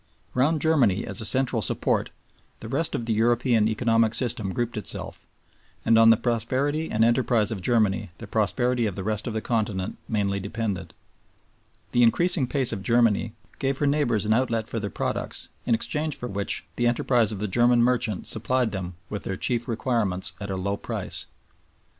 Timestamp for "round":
0.33-0.59